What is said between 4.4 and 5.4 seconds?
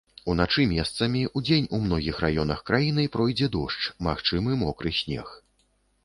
мокры снег.